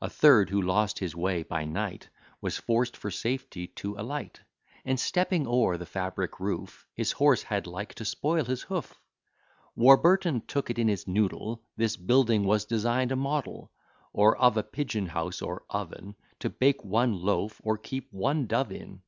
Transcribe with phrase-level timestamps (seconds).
[0.00, 2.08] A third, who lost his way by night,
[2.40, 4.40] Was forced for safety to alight,
[4.84, 9.00] And, stepping o'er the fabric roof, His horse had like to spoil his hoof.
[9.76, 13.70] Warburton took it in his noddle, This building was design'd a model;
[14.12, 18.72] Or of a pigeon house or oven, To bake one loaf, or keep one dove
[18.72, 19.02] in.